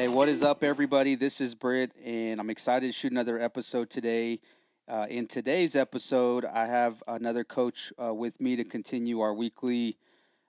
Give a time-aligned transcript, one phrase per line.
[0.00, 1.14] Hey, what is up, everybody?
[1.14, 4.40] This is Britt, and I'm excited to shoot another episode today.
[4.88, 9.98] Uh, in today's episode, I have another coach uh, with me to continue our weekly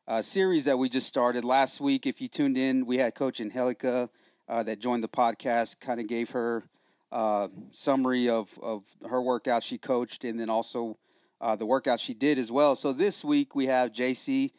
[0.08, 2.08] uh, series that we just started last week.
[2.08, 4.10] If you tuned in, we had Coach Angelica
[4.48, 6.64] uh, that joined the podcast, kind of gave her
[7.12, 10.98] uh, summary of, of her workout she coached, and then also
[11.42, 12.74] uh, the workout she did as well.
[12.78, 14.52] So this week we have Jaci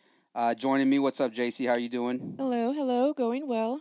[0.59, 0.98] joining me.
[0.98, 1.66] What's up, Jaci?
[1.66, 2.34] How are you doing?
[2.36, 3.14] Hello, hello.
[3.14, 3.80] Going well.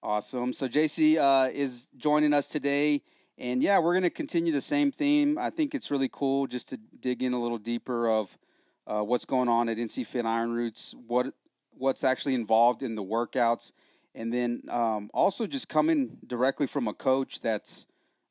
[0.00, 0.52] Awesome.
[0.52, 3.02] So Jaci uh, is joining us today,
[3.36, 5.36] and yeah, we're going to continue the same theme.
[5.36, 8.38] I think it's really cool just to dig in a little deeper of
[8.86, 11.34] uh, what's going on at NCFIT Iron Roots, what
[11.72, 13.72] what's actually involved in the workouts,
[14.14, 17.84] and then um, also just coming directly from a coach that's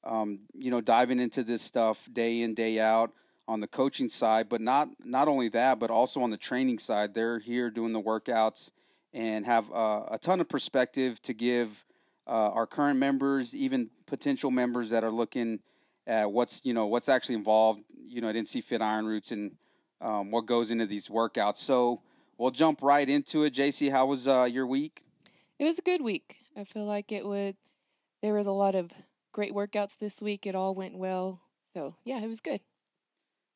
[0.06, 3.12] um, you know diving into this stuff day in day out
[3.46, 7.14] on the coaching side, but not not only that, but also on the training side.
[7.14, 8.72] They're here doing the workouts
[9.14, 11.86] and have uh, a ton of perspective to give
[12.28, 15.60] uh, our current members, even potential members that are looking
[16.06, 19.56] at what's you know what's actually involved, you know, at NCFIT Iron Roots and
[20.02, 21.58] um, what goes into these workouts.
[21.58, 22.02] So
[22.38, 23.54] we'll jump right into it.
[23.54, 25.04] Jaci, how was uh, your week?
[25.60, 26.38] It was a good week.
[26.56, 27.56] I feel like it would.
[28.22, 28.92] There was a lot of
[29.32, 30.46] great workouts this week.
[30.46, 31.42] It all went well.
[31.74, 32.62] So yeah, it was good.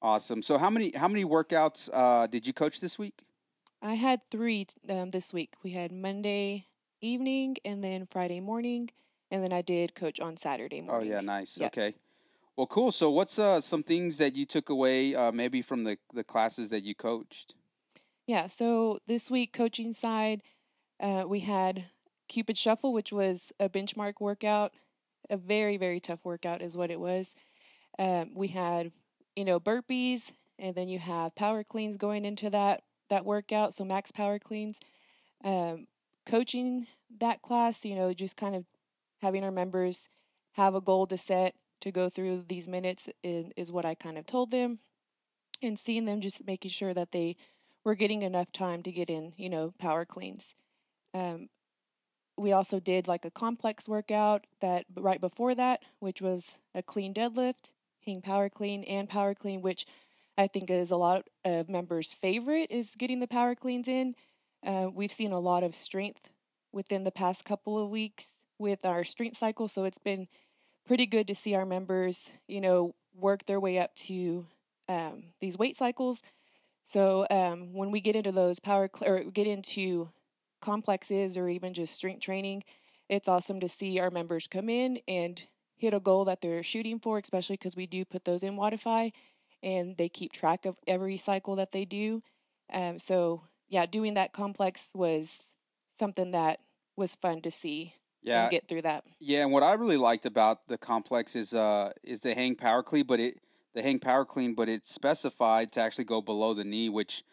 [0.01, 0.41] Awesome.
[0.41, 3.21] So how many how many workouts uh, did you coach this week?
[3.81, 5.55] I had three um, this week.
[5.63, 6.67] We had Monday
[7.01, 8.89] evening and then Friday morning,
[9.31, 11.11] and then I did coach on Saturday morning.
[11.11, 11.57] Oh yeah, nice.
[11.57, 11.71] Yep.
[11.73, 11.95] Okay.
[12.55, 12.91] Well, cool.
[12.91, 16.69] So what's uh, some things that you took away uh, maybe from the the classes
[16.69, 17.55] that you coached?
[18.27, 20.43] Yeah, so this week, coaching side,
[20.99, 21.85] uh, we had
[22.29, 24.73] Cupid Shuffle, which was a benchmark workout.
[25.29, 27.33] A very, very tough workout is what it was.
[27.97, 28.91] Um, we had,
[29.35, 33.73] you know, burpees, and then you have power cleans going into that that workout.
[33.73, 34.79] So max power cleans.
[35.43, 35.87] Um,
[36.25, 36.87] coaching
[37.19, 38.65] that class, you know, just kind of
[39.21, 40.09] having our members
[40.53, 44.17] have a goal to set to go through these minutes is, is what I kind
[44.17, 44.79] of told them,
[45.61, 47.37] and seeing them just making sure that they
[47.83, 50.53] we're getting enough time to get in, you know, power cleans.
[51.13, 51.49] Um,
[52.37, 57.13] we also did like a complex workout that right before that, which was a clean
[57.13, 57.73] deadlift,
[58.05, 59.85] hang power clean, and power clean, which
[60.37, 64.15] I think is a lot of members' favorite is getting the power cleans in.
[64.65, 66.29] Uh, we've seen a lot of strength
[66.71, 68.27] within the past couple of weeks
[68.57, 70.27] with our strength cycle, so it's been
[70.87, 74.45] pretty good to see our members, you know, work their way up to
[74.87, 76.21] um, these weight cycles
[76.83, 80.09] so um, when we get into those power cl- or get into
[80.61, 82.63] complexes or even just strength training,
[83.09, 85.41] it's awesome to see our members come in and
[85.77, 89.11] hit a goal that they're shooting for, especially because we do put those in Wodify
[89.63, 92.23] and they keep track of every cycle that they do.
[92.71, 95.43] Um, so yeah, doing that complex was
[95.99, 96.59] something that
[96.95, 99.03] was fun to see Yeah, and get through that.
[99.19, 102.83] Yeah, and what I really liked about the complex is uh is the hang power
[102.83, 103.39] clean, but it
[103.73, 107.23] the hang power clean, but it's specified to actually go below the knee, which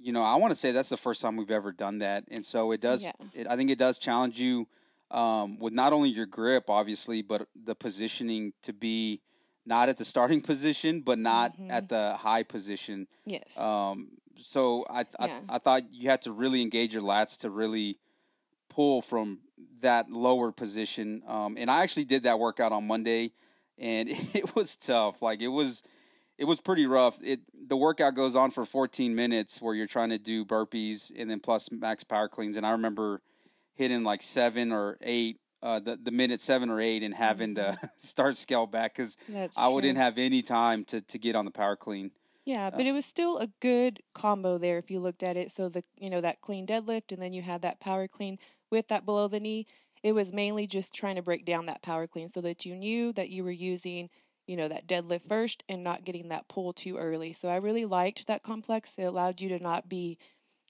[0.00, 2.44] you know I want to say that's the first time we've ever done that, and
[2.44, 3.02] so it does.
[3.02, 3.12] Yeah.
[3.32, 4.66] It, I think it does challenge you
[5.10, 9.20] um, with not only your grip, obviously, but the positioning to be
[9.68, 11.70] not at the starting position, but not Mhm.
[11.70, 13.06] at the high position.
[13.24, 13.56] Yes.
[13.56, 14.08] Um,
[14.42, 15.40] so I, I Yeah.
[15.48, 17.98] I thought you had to really engage your lats to really
[18.68, 19.40] pull from
[19.80, 21.22] that lower position.
[21.26, 23.32] Um, and I actually did that workout on Monday,
[23.76, 25.20] and it was tough.
[25.22, 25.82] Like it was,
[26.38, 27.18] it was pretty rough.
[27.22, 31.28] It the workout goes on for 14 minutes where you're trying to do burpees and
[31.30, 32.56] then plus max power cleans.
[32.56, 33.20] And I remember
[33.74, 35.38] hitting like seven or eight.
[35.60, 39.16] Uh, the the minute seven or eight and having to start scale back because
[39.56, 40.02] I wouldn't true.
[40.02, 42.12] have any time to, to get on the power clean.
[42.44, 45.50] Yeah, but it was still a good combo there if you looked at it.
[45.50, 48.38] So the you know that clean deadlift and then you had that power clean
[48.70, 49.66] with that below the knee.
[50.02, 53.12] It was mainly just trying to break down that power clean so that you knew
[53.14, 54.10] that you were using,
[54.46, 57.32] you know, that deadlift first and not getting that pull too early.
[57.32, 58.94] So I really liked that complex.
[58.96, 60.18] It allowed you to not be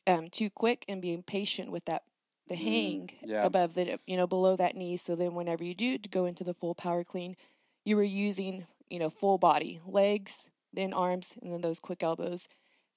[0.07, 2.03] um, too quick and being patient with that
[2.49, 3.45] the Mm, hang yeah.
[3.45, 4.97] above the you know below that knee.
[4.97, 7.37] So then whenever you do go into the full power clean,
[7.85, 12.49] you were using you know full body legs then arms and then those quick elbows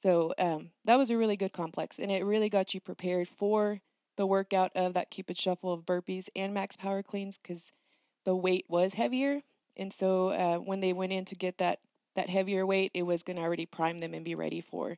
[0.01, 3.79] so um, that was a really good complex and it really got you prepared for
[4.17, 7.71] the workout of that cupid shuffle of burpees and max power cleans because
[8.25, 9.41] the weight was heavier
[9.77, 11.79] and so uh, when they went in to get that
[12.15, 14.97] that heavier weight it was going to already prime them and be ready for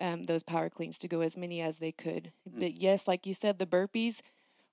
[0.00, 3.34] um, those power cleans to go as many as they could but yes like you
[3.34, 4.20] said the burpees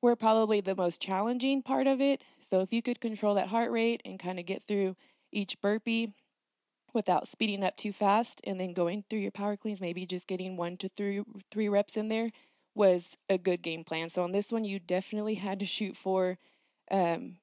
[0.01, 3.71] were probably the most challenging part of it so if you could control that heart
[3.71, 4.95] rate and kind of get through
[5.31, 6.13] each burpee
[6.93, 10.57] without speeding up too fast and then going through your power cleans maybe just getting
[10.57, 11.21] one to three
[11.51, 12.31] three reps in there
[12.75, 14.09] was a good game plan.
[14.09, 16.37] So on this one, you definitely had to shoot for
[16.91, 17.37] um,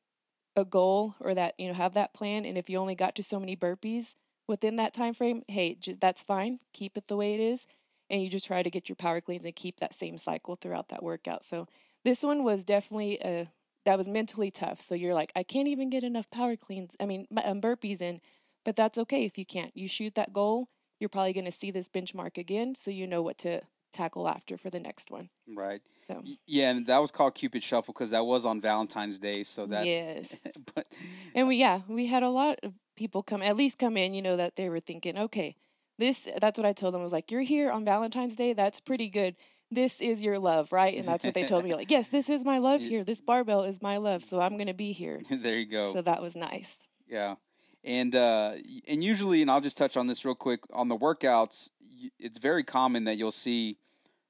[0.57, 2.45] a goal or that you know have that plan.
[2.45, 4.15] And if you only got to so many burpees
[4.51, 6.59] within that time frame, hey, just that's fine.
[6.75, 7.67] Keep it the way it is,
[8.11, 10.89] and you just try to get your power cleans and keep that same cycle throughout
[10.89, 11.45] that workout.
[11.45, 11.69] So
[12.05, 13.49] this one was definitely a
[13.87, 14.83] that was mentally tough.
[14.83, 16.91] So you're like, I can't even get enough power cleans.
[17.01, 18.21] I mean, um, burpees in,
[18.65, 19.75] but that's okay if you can't.
[19.75, 20.69] You shoot that goal.
[20.99, 23.63] You're probably going to see this benchmark again, so you know what to
[23.93, 25.31] tackle after for the next one.
[25.49, 25.81] Right.
[26.07, 29.45] So Yeah, and that was called Cupid Shuffle because that was on Valentine's Day.
[29.45, 30.35] So that yes,
[30.75, 30.87] but
[31.35, 34.13] and we yeah we had a lot of people come at least come in.
[34.13, 35.57] You know that they were thinking, okay,
[35.99, 38.53] this that's what I told them I was like, you're here on Valentine's Day.
[38.53, 39.37] That's pretty good.
[39.71, 40.97] This is your love, right?
[40.99, 41.73] And that's what they told me.
[41.73, 43.03] Like, yes, this is my love here.
[43.03, 45.23] This barbell is my love, so I'm gonna be here.
[45.31, 45.95] there you go.
[45.95, 46.77] So that was nice.
[47.09, 47.37] Yeah,
[47.83, 48.57] and uh,
[48.87, 51.71] and usually, and I'll just touch on this real quick on the workouts.
[52.19, 53.79] It's very common that you'll see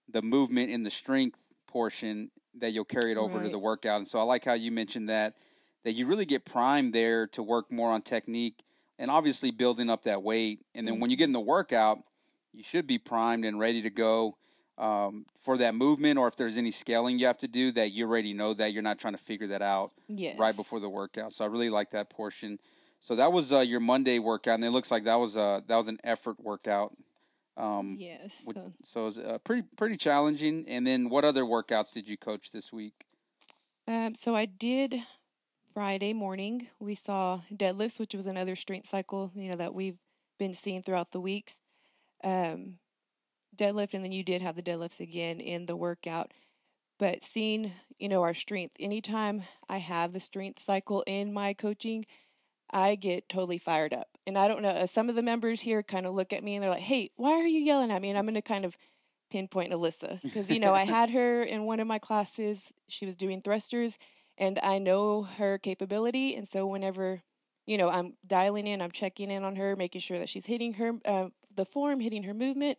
[0.08, 3.99] the movement in the strength portion that you'll carry it over to the workout.
[3.99, 5.34] And so I like how you mentioned that
[5.85, 8.62] that you really get primed there to work more on technique
[8.99, 10.61] and obviously building up that weight.
[10.75, 11.99] And then when you get in the workout,
[12.53, 14.37] you should be primed and ready to go.
[14.79, 18.06] Um, for that movement, or if there's any scaling you have to do, that you
[18.06, 20.38] already know that you're not trying to figure that out Yes.
[20.38, 21.35] right before the workout.
[21.35, 22.59] So I really like that portion.
[22.99, 25.77] So that was uh, your Monday workout, and it looks like that was uh, that
[25.77, 26.97] was an effort workout.
[27.59, 28.43] Um, Yes.
[28.47, 30.65] with- so- so it was uh, pretty pretty challenging.
[30.67, 33.05] And then what other workouts did you coach this week?
[33.87, 35.03] Um, so I did
[35.72, 36.69] Friday morning.
[36.78, 39.99] We saw deadlifts, which was another strength cycle, you know, that we've
[40.38, 41.56] been seeing throughout the weeks.
[42.25, 42.78] Um,
[43.56, 46.32] deadlift, and then you did have the deadlifts again in the workout.
[46.99, 52.05] But seeing, you know, our strength, anytime I have the strength cycle in my coaching,
[52.70, 54.08] I get totally fired up.
[54.26, 56.55] And I don't know, uh, some of the members here kind of look at me
[56.55, 58.11] and they're like, hey, why are you yelling at me?
[58.11, 58.76] And I'm going to kind of
[59.31, 62.72] pinpoint Alyssa because, you know, I had her in one of my classes.
[62.88, 63.96] She was doing thrusters
[64.41, 66.35] and I know her capability.
[66.35, 67.23] And so whenever,
[67.67, 70.75] you know, I'm dialing in, I'm checking in on her, making sure that she's hitting
[70.75, 72.79] her, uh, the form, hitting her movement.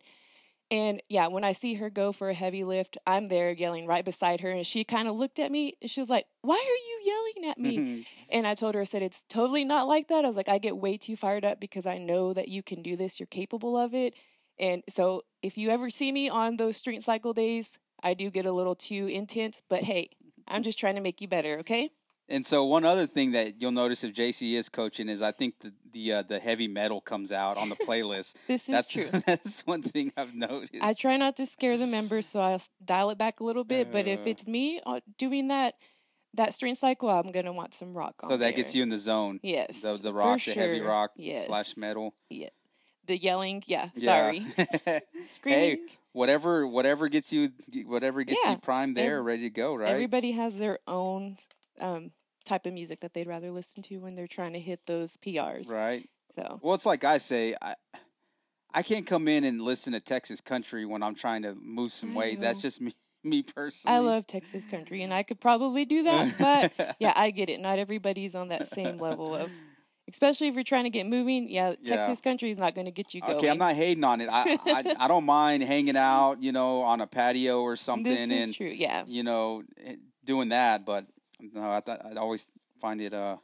[0.70, 4.04] And yeah, when I see her go for a heavy lift, I'm there yelling right
[4.04, 4.50] beside her.
[4.50, 7.50] And she kind of looked at me and she was like, Why are you yelling
[7.50, 7.76] at me?
[8.30, 10.24] And I told her, I said, it's totally not like that.
[10.24, 12.82] I was like, I get way too fired up because I know that you can
[12.82, 13.20] do this.
[13.20, 14.14] You're capable of it.
[14.58, 17.68] And so if you ever see me on those strength cycle days,
[18.02, 19.60] I do get a little too intense.
[19.68, 20.08] But hey,
[20.48, 21.90] I'm just trying to make you better, okay?
[22.28, 25.54] And so one other thing that you'll notice if Jaci is coaching is I think
[25.60, 28.34] the the uh, the heavy metal comes out on the playlist.
[28.46, 29.08] This is that's true.
[29.26, 30.72] that's one thing I've noticed.
[30.80, 33.90] I try not to scare the members, so I'll dial it back a little bit.
[33.92, 34.30] but if Uh.
[34.30, 35.74] it's me uh, doing that
[36.34, 38.98] that strength cycle, I'm gonna want some rock on so that gets you in the
[38.98, 39.40] zone.
[39.42, 41.46] yes, The the rock, the heavy rock yes.
[41.46, 42.14] slash metal.
[42.30, 42.48] yeah,
[43.06, 43.62] the yelling.
[43.66, 44.30] Yeah, Yeah.
[44.30, 44.46] sorry,
[45.26, 45.86] screaming.
[46.12, 47.50] whatever whatever gets you
[47.86, 48.52] whatever gets Yeah.
[48.52, 49.88] you primed there, Ev- ready to go, right?
[49.88, 51.36] Everybody has their own
[51.80, 52.12] um,
[52.44, 55.70] type of music that they'd rather listen to when they're trying to hit those PRs.
[55.70, 56.08] right.
[56.36, 57.74] So Well, it's like I say, I
[58.74, 62.12] I can't come in and listen to Texas country when I'm trying to move some
[62.12, 62.40] I weight.
[62.40, 62.94] That's just me
[63.24, 63.96] me personally.
[63.96, 66.38] I love Texas country, and I could probably do that.
[66.76, 67.60] But yeah, I get it.
[67.60, 69.50] Not everybody's on that same level of,
[70.08, 71.48] especially if you're trying to get moving.
[71.48, 71.96] Yeah, Yeah.
[71.96, 73.36] Texas country is not going to get you going.
[73.36, 74.28] Okay, I'm not hating on it.
[74.30, 78.30] I, I I don't mind hanging out, you know, on a patio or something, This
[78.30, 78.66] is and true.
[78.68, 79.04] Yeah.
[79.06, 80.84] you know, eh, doing that.
[80.84, 81.06] But
[81.40, 83.36] no, I th- I always find it uh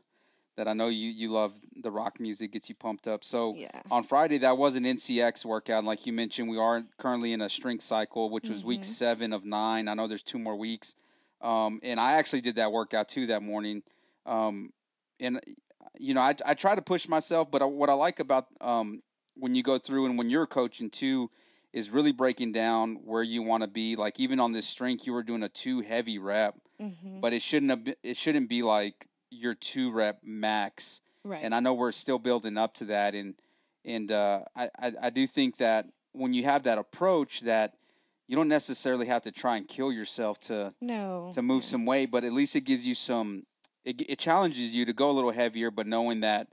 [0.56, 3.22] that I know you you love the rock music gets you pumped up.
[3.22, 3.70] So Yeah.
[3.90, 7.40] on Friday that was an NCX workout, and like you mentioned, we are currently in
[7.40, 8.84] a strength cycle, which was week Mhm.
[8.84, 9.86] seven of nine.
[9.86, 10.96] I know there's two more weeks,
[11.40, 13.84] um, and I actually did that workout too that morning.
[14.26, 14.72] Um,
[15.20, 15.40] and
[15.98, 19.02] you know, I I try to push myself, but I, what I like about um,
[19.34, 21.30] when you go through and when you're coaching too
[21.72, 23.94] is really breaking down where you want to be.
[23.96, 27.42] Like even on this strength, you were doing a two heavy rep, hmm but it
[27.42, 31.42] shouldn't have been, it shouldn't be like your two rep max Right.
[31.44, 33.34] and I know we're still building up to that, and
[33.84, 37.74] and uh, I, I I do think that when you have that approach, that
[38.26, 41.30] you don't necessarily have to try and kill yourself to no.
[41.34, 43.44] to move some weight, but at least it gives you some.
[43.88, 46.48] It, it challenges you to go a little heavier, but knowing that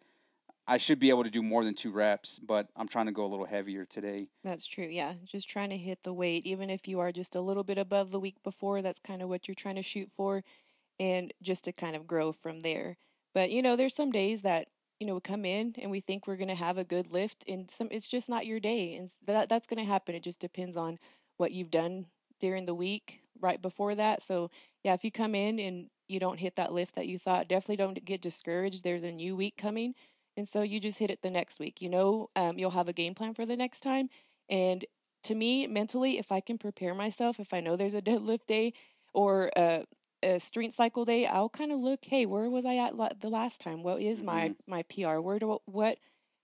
[0.68, 3.26] I should be able to do more than two reps, but I'm trying to go
[3.26, 4.30] a little heavier today.
[4.44, 4.88] That's true.
[4.90, 5.14] Yeah.
[5.26, 8.12] Just trying to hit the weight, even if you are just a little bit above
[8.12, 10.44] the week before, that's kind of what you're trying to shoot for.
[10.98, 12.96] And just to kind of grow from there.
[13.34, 16.26] But, you know, there's some days that, you know, we come in and we think
[16.26, 18.96] we're going to have a good lift and some, it's just not your day.
[18.96, 20.16] And that, that's going to happen.
[20.16, 21.00] It just depends on
[21.36, 22.06] what you've done
[22.40, 24.24] during the week right before that.
[24.24, 24.52] So,
[24.86, 27.78] yeah, if you come in and you don't hit that lift that you thought, definitely
[27.78, 28.84] don't get discouraged.
[28.84, 29.96] There's a new week coming.
[30.38, 31.82] And so you just hit it the next week.
[31.82, 34.10] You know, um, you'll have a game plan for the next time.
[34.50, 34.86] And
[35.24, 38.74] to me, mentally, if I can prepare myself, if I know there's a deadlift day
[39.14, 39.86] or a,
[40.22, 43.30] a strength cycle day, I'll kind of look, hey, where was I at la- the
[43.30, 43.82] last time?
[43.82, 45.20] What is my my PR?
[45.20, 45.98] Where do what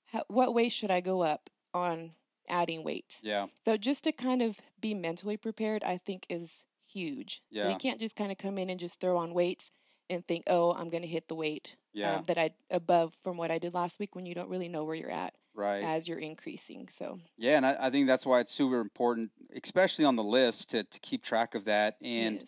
[0.05, 2.11] how, what way should I go up on
[2.49, 3.19] adding weights?
[3.21, 3.47] Yeah.
[3.65, 7.41] So just to kind of be mentally prepared, I think is huge.
[7.55, 9.71] So you can't just kind of come in and just throw on weights
[10.09, 12.15] and think, oh, I'm going to hit the weight Yeah.
[12.15, 14.83] um, that I above from what I did last week when you don't really know
[14.83, 15.83] where you're at right.
[15.83, 16.89] as you're increasing.
[16.95, 19.31] So Yeah, and I, I think that's why it's super important,
[19.63, 22.43] especially on the lifts, to, to keep track of that, and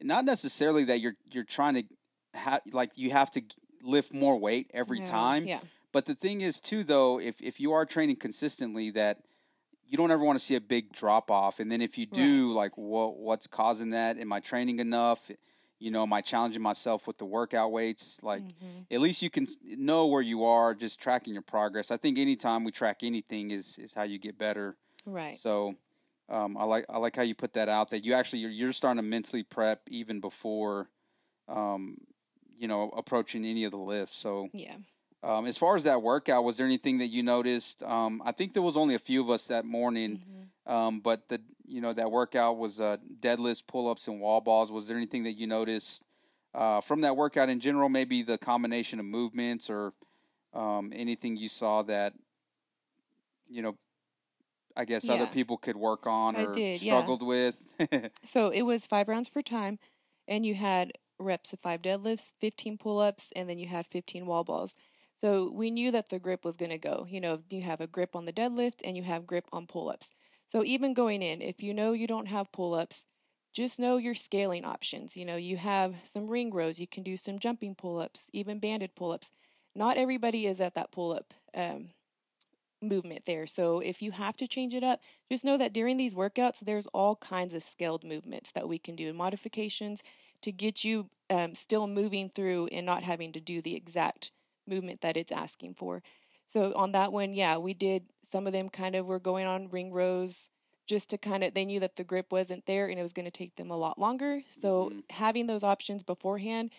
[0.00, 1.84] not necessarily that you're you're trying to
[2.34, 3.42] ha- like you have to
[3.82, 5.46] lift more weight every Yeah, time.
[5.46, 5.60] Yeah.
[5.92, 9.18] But the thing is too, though, if if you are training consistently, that
[9.92, 12.50] you don't ever want to see a big drop off, and then if you do,
[12.54, 14.16] like, what what's causing that?
[14.18, 15.30] Am I training enough?
[15.78, 18.18] You know, am I challenging myself with the workout weights?
[18.22, 18.86] Like, Mhm.
[18.90, 21.90] at least you can know where you are, just tracking your progress.
[21.90, 24.78] I think anytime we track anything is is how you get better.
[25.04, 25.36] Right.
[25.36, 25.76] So
[26.30, 27.90] um, I like I like how you put that out.
[27.90, 30.88] That you actually you're, you're starting to mentally prep even before,
[31.48, 31.98] um,
[32.48, 34.16] you know, approaching any of the lifts.
[34.16, 34.76] So Yeah.
[35.22, 37.82] Um, as far as that workout, was there anything that you noticed?
[37.82, 40.22] Um, I think there was only a few of us that morning,
[40.66, 40.72] Mhm.
[40.72, 44.70] um, but the you know that workout was uh, deadlifts, pull ups, and wall balls.
[44.72, 46.04] Was there anything that you noticed
[46.54, 47.88] uh, from that workout in general?
[47.88, 49.92] Maybe the combination of movements or
[50.52, 52.14] um, anything you saw that
[53.48, 53.76] you know.
[54.74, 56.94] I guess other people could work on or did, yeah.
[56.94, 57.62] struggled with.
[58.24, 59.78] So it was five rounds for time,
[60.26, 64.24] and you had reps of five deadlifts, 15 pull ups, and then you had 15
[64.24, 64.74] wall balls.
[65.22, 67.06] So we knew that the grip was going to go.
[67.08, 69.88] You know, you have a grip on the deadlift and you have grip on pull
[69.88, 70.10] ups.
[70.48, 73.04] So even going in, if you know you don't have pull ups,
[73.52, 75.16] just know your scaling options.
[75.16, 78.58] You know, you have some ring rows, you can do some jumping pull ups, even
[78.58, 79.30] banded pull ups.
[79.76, 81.90] Not everybody is at that pull up um,
[82.82, 83.46] movement there.
[83.46, 85.00] So if you have to change it up,
[85.30, 88.96] just know that during these workouts, there's all kinds of scaled movements that we can
[88.96, 90.02] do, modifications
[90.40, 94.32] to get you um, still moving through and not having to do the exact
[94.66, 96.02] movement that it's asking for.
[96.46, 99.68] So on that one, yeah, we did some of them kind of were going on
[99.70, 100.48] ring rows
[100.86, 103.24] just to kind of they knew that the grip wasn't there and it was going
[103.24, 104.42] to take them a lot longer.
[104.48, 105.04] So Mhm.
[105.10, 106.70] having those options beforehand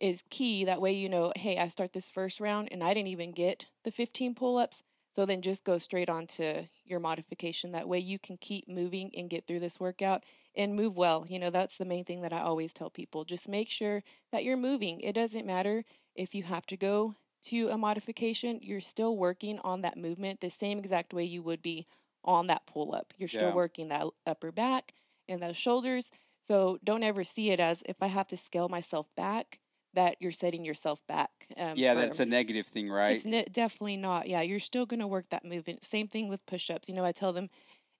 [0.00, 0.64] is key.
[0.64, 3.66] That way you know, hey, I start this first round and I didn't even get
[3.84, 4.82] the 15 pull-ups.
[5.14, 7.72] So then just go straight on to your modification.
[7.72, 11.26] That way you can keep moving and get through this workout and move well.
[11.28, 13.24] You know, that's the main thing that I always tell people.
[13.24, 15.00] Just make sure that you're moving.
[15.00, 15.84] It doesn't matter
[16.14, 20.50] if you have to go to a modification, you're still working on that movement the
[20.50, 21.86] same exact way you would be
[22.24, 23.12] on that pull up.
[23.16, 23.54] You're still Yeah.
[23.54, 24.94] working that upper back
[25.28, 26.10] and those shoulders.
[26.46, 29.58] So don't ever see it as if I have to scale myself back,
[29.94, 31.48] that you're setting yourself back.
[31.56, 33.16] Um, yeah, that's a negative thing, right?
[33.16, 34.26] it's ne- definitely not.
[34.28, 35.84] Yeah, you're still going to work that movement.
[35.84, 36.88] Same thing with push ups.
[36.88, 37.50] You know, I tell them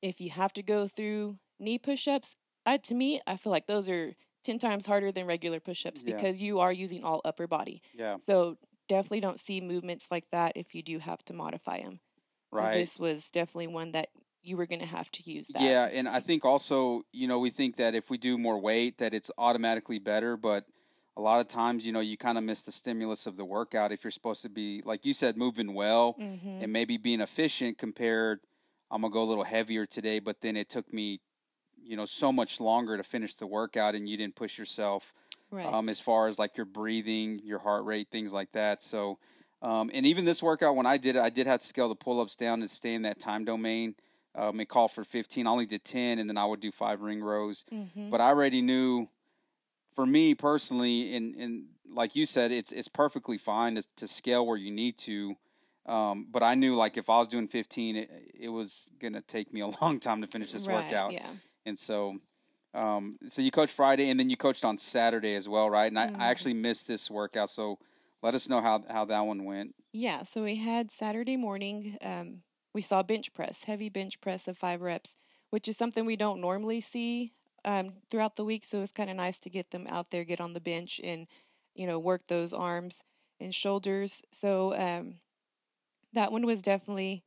[0.01, 2.35] if you have to go through knee push ups,
[2.85, 6.15] to me, I feel like those are 10 times harder than regular push ups Yeah.
[6.15, 7.83] because you are using all upper body.
[7.95, 8.57] yeah, So
[8.93, 12.01] definitely don't see movements like that if you do have to modify them.
[12.51, 12.73] right.
[12.73, 14.11] This was definitely one that
[14.43, 15.79] you were going to have to use that.
[15.79, 18.99] Yeah, and I think also, you know, we think that if we do more weight,
[18.99, 20.65] that it's automatically better, but
[21.17, 23.93] a lot of times, you know, you kind of miss the stimulus of the workout
[23.93, 27.77] if you're supposed to be, like you said, moving well hmm and maybe being efficient
[27.77, 28.41] compared.
[28.91, 31.21] I'm gonna go a little heavier today, but then it took me,
[31.83, 35.13] you know, so much longer to finish the workout, and you didn't push yourself
[35.53, 35.67] Right.
[35.67, 38.83] um, as far as like your breathing, your heart rate, things like that.
[38.83, 39.19] So,
[39.61, 41.95] um, and even this workout, when I did it, I did have to scale the
[41.95, 43.95] pull ups down and stay in that time domain.
[44.35, 45.47] Um, it called for 15.
[45.47, 47.65] I only did 10, and then I would do five ring rows.
[47.71, 49.09] hmm But I already knew,
[49.95, 54.47] for me personally, and, and like you said, it's it's perfectly fine to, to scale
[54.47, 55.37] where you need to.
[55.85, 59.53] Um, but I knew like if I was doing 15, it, it was gonna take
[59.53, 60.75] me a long time to finish this right.
[60.75, 61.13] workout.
[61.13, 61.29] Yeah.
[61.67, 62.17] And so,
[62.75, 65.87] um, so you coached Friday, and then you coached on Saturday as well, right?
[65.91, 66.21] And I, Mhm.
[66.21, 67.79] I actually missed this workout, so
[68.23, 69.75] let us know how how that one went.
[69.93, 71.99] Yeah, so we had Saturday morning.
[72.01, 72.43] Um,
[72.75, 75.17] we saw bench press, heavy bench press of five reps,
[75.51, 78.65] which is something we don't normally see um, throughout the week.
[78.65, 81.27] So it's kind of nice to get them out there, get on the bench, and
[81.75, 83.05] you know work those arms
[83.39, 84.23] and shoulders.
[84.33, 85.21] So um,
[86.13, 87.25] that one was definitely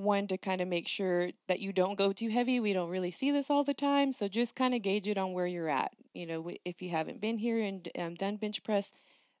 [0.00, 2.60] one to kind of make sure that you don't go too heavy.
[2.60, 5.32] We don't really see this all the time, so just kind of gauge it on
[5.32, 5.92] where you're at.
[6.14, 8.92] You know, if you haven't been here and um, done bench press,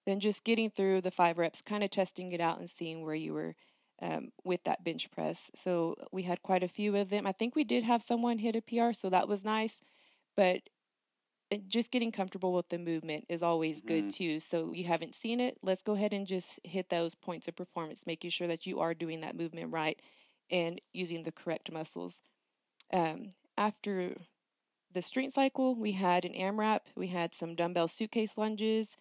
[0.06, 3.14] then just getting through the five reps, kind of testing it out and seeing where
[3.14, 3.54] you were
[4.02, 5.50] um, with that bench press.
[5.54, 7.26] So we had quite a few of them.
[7.26, 9.76] I think we did have someone hit a PR, so that was nice.
[10.36, 10.62] But
[11.66, 14.38] just getting comfortable with the movement is always good too.
[14.38, 18.04] So you haven't seen it, let's go ahead and just hit those points of performance,
[18.06, 20.00] making sure that you are doing that movement right
[20.50, 22.20] and using the correct muscles.
[22.92, 24.16] Um, after
[24.92, 28.96] the strength cycle, we had an AMRAP, we had some dumbbell suitcase lunges,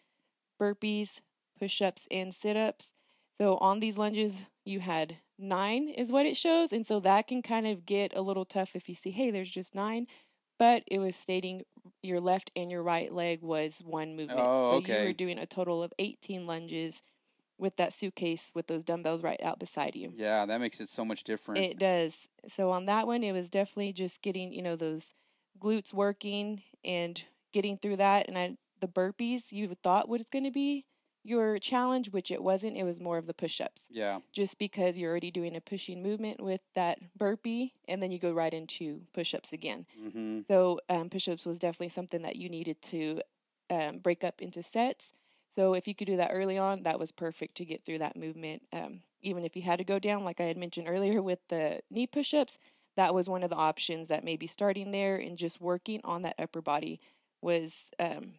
[0.62, 1.22] burpees,
[1.58, 2.94] push ups, and sit ups.
[3.40, 6.74] So on these lunges, you had nine, is what it shows.
[6.74, 9.50] And so that can kind of get a little tough if you see, hey, there's
[9.50, 10.08] just nine.
[10.58, 11.64] But it was stating
[12.04, 14.42] your left and your right leg was one movement.
[14.42, 15.00] Oh, so okay.
[15.00, 17.02] you were doing a total of 18 lunges
[17.60, 20.14] with that suitcase with those dumbbells right out beside you.
[20.16, 21.64] Yeah, that makes it so much different.
[21.64, 22.30] It does.
[22.48, 25.14] So on that one, it was definitely just getting, you know, those
[25.60, 28.28] glutes working and getting through that.
[28.28, 30.86] And I, the burpees you thought was going to be
[31.24, 32.78] your challenge, which it wasn't.
[32.78, 34.20] It was more of the push ups, yeah.
[34.32, 38.32] just because you're already doing a pushing movement with that burpee, and then you go
[38.32, 39.86] right into push ups again.
[40.02, 43.22] hmm So um, push ups was definitely something that you needed to
[43.70, 45.12] um, break up into sets.
[45.50, 48.16] So if you could do that early on, that was perfect to get through that
[48.16, 48.64] movement.
[48.72, 51.82] Um, even if you had to go down, like I had mentioned earlier with the
[51.90, 52.58] knee push ups,
[52.96, 56.36] that was one of the options that maybe starting there and just working on that
[56.38, 57.00] upper body
[57.42, 58.36] was um,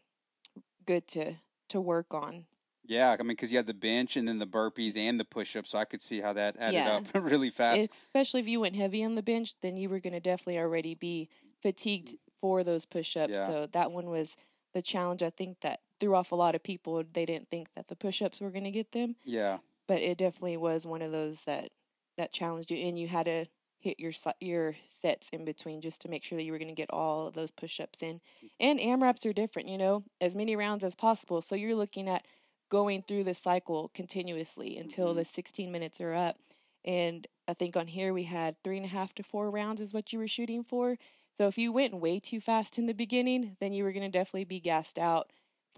[0.87, 1.37] good to
[1.69, 2.47] to work on.
[2.85, 5.71] Yeah, I mean, because you had the bench and then the burpees and the push-ups,
[5.71, 6.89] so I could see how that added Yeah.
[6.89, 7.91] up really fast.
[7.93, 10.95] Especially if you went heavy on the bench, then you were going to definitely already
[10.95, 11.29] be
[11.63, 13.39] fatigued for those push ups.
[13.39, 13.47] Yeah.
[13.47, 14.37] So that one was
[14.75, 15.23] the challenge.
[15.23, 17.03] I think that threw off a lot of people.
[17.05, 20.19] They didn't think that the push ups were going to get them, yeah, but it
[20.19, 21.71] definitely was one of those that
[22.17, 23.47] that challenged you, and you had to
[23.81, 26.75] hit your your sets in between just to make sure that you were going to
[26.75, 28.21] get all of those push ups in.
[28.61, 31.41] And AMRAPs are different, you know, as many rounds as possible.
[31.43, 32.27] So you're looking at
[32.71, 35.15] going through the cycle continuously until Mhm.
[35.15, 36.37] the 16 minutes are up.
[36.85, 39.93] And I think on here we had three and a half to four rounds is
[39.93, 40.97] what you were shooting for.
[41.35, 44.19] So if you went way too fast in the beginning, then you were going to
[44.19, 45.31] definitely be gassed out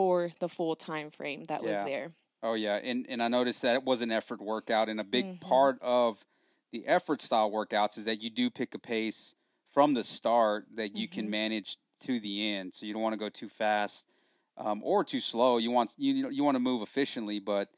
[0.03, 1.81] for the full time frame that Yeah.
[1.81, 2.17] was there.
[2.43, 5.29] Oh yeah, and and I noticed that it was an effort workout, and a big
[5.31, 5.39] Mhm.
[5.41, 6.25] part of
[6.73, 9.35] the effort style workouts is that you do pick a pace
[9.67, 11.31] from the start that you can Mhm.
[11.31, 12.75] manage to the end.
[12.75, 14.09] So you don't want to go too fast
[14.57, 15.59] um, or too slow.
[15.59, 17.71] You want you you want to move efficiently, but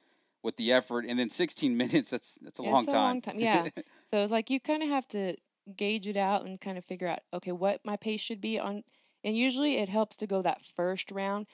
[0.43, 2.95] with the effort, and then 16 minutes that's that's a It's long a time.
[2.95, 3.69] long time, yeah.
[4.07, 5.37] So it's like you kind of have to
[5.77, 8.83] gauge it out and kind of figure out, okay, what my pace should be on.
[9.23, 11.47] And usually it helps to go that first round,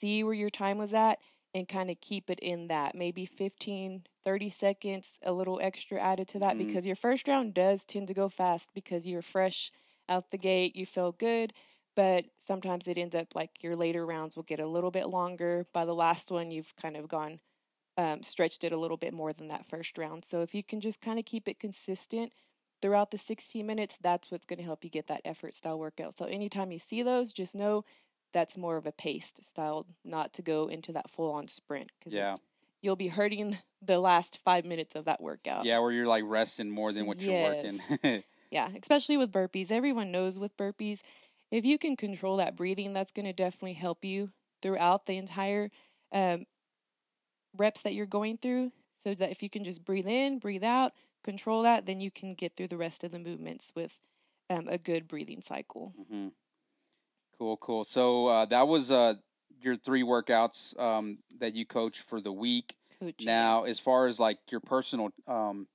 [0.00, 1.18] see where your time was at,
[1.54, 2.94] and kind of keep it in that.
[2.94, 6.58] Maybe 15, 30 seconds, a little extra added to that Mhm.
[6.58, 9.70] because your first round does tend to go fast because you're fresh
[10.08, 11.52] out the gate, you feel good.
[11.96, 15.66] But sometimes it ends up like your later rounds will get a little bit longer.
[15.72, 17.40] By the last one, you've kind of gone
[17.96, 20.24] um, stretched it a little bit more than that first round.
[20.24, 22.32] So if you can just kind of keep it consistent
[22.80, 26.16] throughout the 16 minutes, that's what's going to help you get that effort style workout.
[26.16, 27.84] So anytime you see those, just know
[28.32, 32.12] that's more of a paced style, not to go into that full on sprint because
[32.12, 32.36] Yeah.
[32.82, 35.64] you'll be hurting the last five minutes of that workout.
[35.64, 38.22] yeah, where you're like resting more than what you're working.
[38.50, 39.70] Yeah, especially with burpees.
[39.70, 41.00] Everyone knows with burpees,
[41.50, 44.30] if you can control that breathing, that's going to definitely help you
[44.62, 45.70] throughout the entire
[46.12, 46.46] um,
[47.56, 48.72] reps that you're going through.
[48.96, 52.34] So that if you can just breathe in, breathe out, control that, then you can
[52.34, 53.96] get through the rest of the movements with
[54.50, 55.94] um, a good breathing cycle.
[56.10, 56.28] hmm
[57.38, 57.84] Cool, cool.
[57.84, 59.14] So uh, that was uh,
[59.62, 62.74] your three workouts um, that you coach for the week.
[62.98, 63.26] Coaching.
[63.26, 65.68] Now, as far as like your personal um,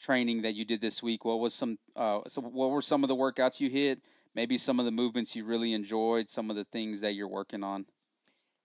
[0.00, 1.78] training that you did this week, what was some?
[1.96, 4.00] Uh, so what were some of the workouts you hit?
[4.34, 6.30] Maybe some of the movements you really enjoyed.
[6.30, 7.86] Some of the things that you're working on.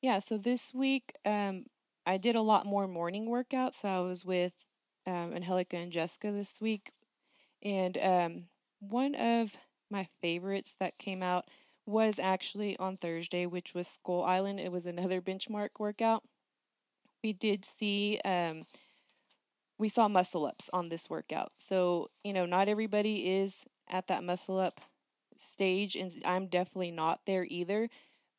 [0.01, 1.65] Yeah, so this week um,
[2.05, 3.81] I did a lot more morning workouts.
[3.81, 4.53] So I was with
[5.07, 6.91] um, Angelica and Jessica this week.
[7.63, 8.43] And um,
[8.79, 9.55] one of
[9.89, 11.45] my favorites that came out
[11.85, 14.59] was actually on Thursday, which was Skull Island.
[14.59, 16.23] It was another benchmark workout.
[17.23, 18.63] We did see, um,
[19.77, 21.51] we saw muscle ups on this workout.
[21.57, 24.81] So, you know, not everybody is at that muscle up
[25.37, 27.89] stage, and I'm definitely not there either.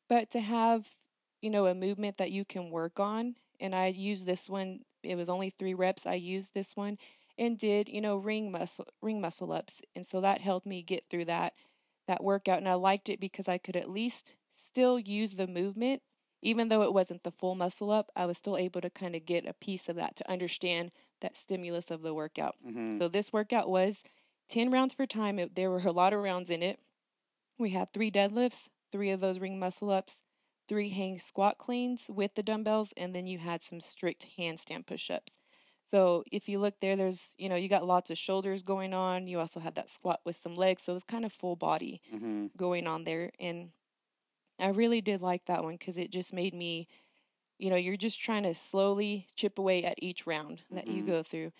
[0.07, 0.95] But to have
[1.45, 3.35] you know, a movement that you can work on.
[3.59, 4.79] And I used this one.
[5.03, 6.07] It was only three reps.
[6.07, 6.97] I used this one
[7.37, 9.79] and did, you know, ring muscle ring muscle ups.
[9.95, 11.53] And so that helped me get through that
[12.07, 12.59] that workout.
[12.59, 16.01] And I liked it because I could at least still use the movement,
[16.41, 18.11] even though it wasn't the full muscle up.
[18.15, 20.91] I was still able to kind of get a piece of that to understand
[21.21, 22.55] that stimulus of the workout.
[22.65, 22.97] Mm-hmm.
[22.97, 24.03] So this workout was
[24.49, 25.39] 10 rounds for time.
[25.39, 26.79] It, there were a lot of rounds in it.
[27.57, 30.17] We had three deadlifts, three of those ring muscle ups,
[30.67, 35.09] three hang squat cleans with the dumbbells, and then you had some strict handstand push
[35.09, 35.37] ups.
[35.85, 39.27] So if you look there, there's, you know, you got lots of shoulders going on.
[39.27, 40.83] You also had that squat with some legs.
[40.83, 42.45] So it was kind of full body Mm-hmm.
[42.57, 43.31] going on there.
[43.39, 43.71] And
[44.59, 46.87] I really did like that one because it just made me,
[47.59, 51.03] you know, you're just trying to slowly chip away at each round that you Mhm.
[51.03, 51.53] go through.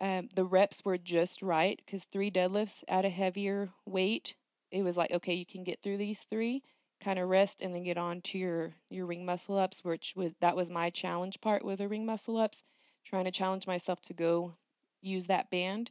[0.00, 4.36] Um, the reps were just right because three deadlifts at a heavier weight
[4.72, 6.62] it was like, okay, you can get through these three,
[7.00, 10.34] kind of rest, and then get on to your your ring muscle ups, which was
[10.40, 12.64] that was my challenge part with the ring muscle ups,
[13.04, 14.56] trying to challenge myself to go
[15.00, 15.90] use that band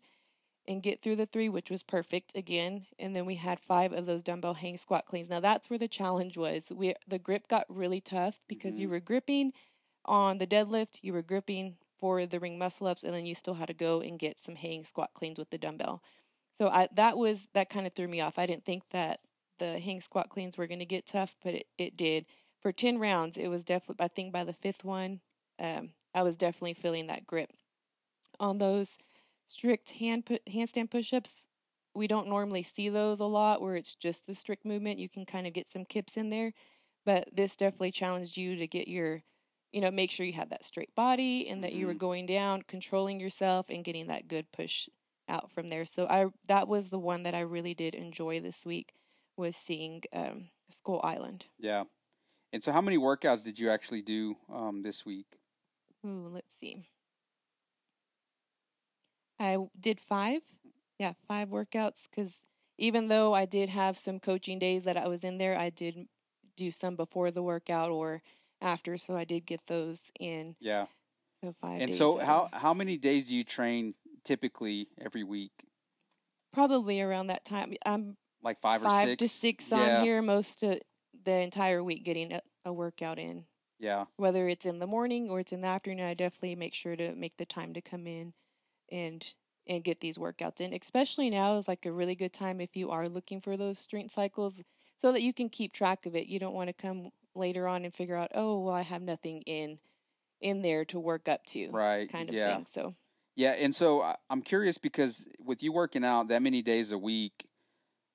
[0.67, 2.85] and get through the three, which was perfect again.
[2.99, 5.29] And then we had five of those dumbbell hang squat cleans.
[5.29, 6.71] Now that's where the challenge was.
[6.75, 8.79] We the grip got really tough because Mhm.
[8.79, 9.53] you were gripping
[10.05, 13.55] on the deadlift, you were gripping for the ring muscle ups, and then you still
[13.55, 16.03] had to go and get some hang squat cleans with the dumbbell.
[16.51, 18.37] So I that was that kind of threw me off.
[18.39, 19.21] I didn't think that
[19.59, 22.25] the hang squat cleans were going to get tough, but it, it did.
[22.61, 24.03] For ten rounds, it was definitely.
[24.05, 25.21] I think by the fifth one,
[25.59, 27.51] um, I was definitely feeling that grip
[28.39, 28.97] on those
[29.45, 31.47] strict hand pu- handstand push-ups
[31.95, 35.25] we don't normally see those a lot where it's just the strict movement you can
[35.25, 36.53] kind of get some kips in there
[37.05, 39.23] but this definitely challenged you to get your
[39.71, 41.99] you know make sure you had that straight body and that you were Mhm.
[41.99, 44.88] going down controlling yourself and getting that good push
[45.27, 48.65] out from there so i that was the one that i really did enjoy this
[48.65, 48.93] week
[49.38, 51.86] was seeing um, skull island Yeah.
[52.53, 55.38] And so, how many workouts did you actually do um, this week?
[56.05, 56.85] Ooh, let's see.
[59.39, 60.41] I did five.
[60.97, 62.41] Yeah, five workouts because
[62.77, 66.07] even though I did have some coaching days that I was in there, I did
[66.57, 68.21] do some before the workout or
[68.62, 70.55] after, so I did get those in.
[70.59, 70.88] Yeah.
[71.41, 71.81] So five.
[71.81, 73.93] And days so, how how many days do you train
[74.25, 75.53] typically every week?
[76.53, 77.73] probably around that time.
[77.85, 79.23] I'm Like five, or five six?
[79.23, 79.99] to six yeah.
[79.99, 80.79] on here most of
[81.23, 83.45] the entire week getting a, a workout in.
[83.79, 84.05] Yeah.
[84.17, 87.15] whether it's in the morning or it's in the afternoon, I definitely make sure to
[87.15, 88.33] make the time to come in
[88.91, 89.35] and
[89.67, 90.73] and get these workouts in.
[90.73, 94.13] Especially now is like a really good time if you are looking for those strength
[94.13, 94.61] cycles
[94.97, 96.27] so that you can keep track of it.
[96.27, 99.43] You don't want to come later on and figure out, "Oh, well I have nothing
[99.43, 99.79] in
[100.41, 102.09] in there to work up to." Right.
[102.09, 102.45] kind of yeah.
[102.45, 102.65] thing.
[102.67, 102.95] So,
[103.35, 106.97] Yeah, and so I- I'm curious because with you working out that many days a
[106.97, 107.47] week,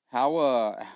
[0.08, 0.86] how uh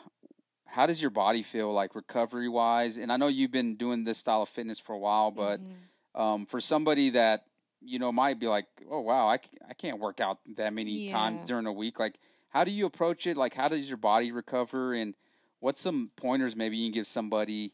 [0.69, 2.99] how does your body feel like recovery wise?
[2.99, 6.21] And I know you've been doing this style of fitness for a while, but mhm.
[6.21, 7.45] um, for somebody that
[7.81, 10.99] you know might be like, oh wow, I, c- I can't work out that many
[11.01, 11.13] Yeah.
[11.13, 11.99] times during a week.
[11.99, 12.19] Like,
[12.51, 13.37] how do you approach it?
[13.37, 14.95] Like, how does your body recover?
[14.95, 15.15] And
[15.61, 17.73] what's some pointers maybe you can give somebody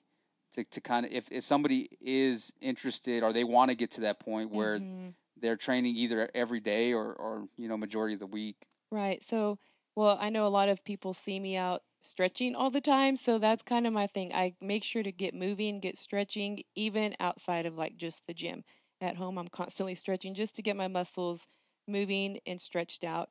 [0.52, 4.00] to to kind of if if somebody is interested or they want to get to
[4.02, 5.14] that point where Mhm.
[5.36, 8.68] they're training either every day or, or you know majority of the week.
[8.90, 9.22] Right.
[9.24, 9.58] So,
[9.96, 13.38] well, I know a lot of people see me out stretching all the time, so
[13.38, 14.32] that's kind of my thing.
[14.32, 18.64] I make sure to get moving, get stretching, even outside of like just the gym.
[19.00, 21.46] At home, I'm constantly stretching just to get my muscles
[21.86, 23.30] moving and stretched out.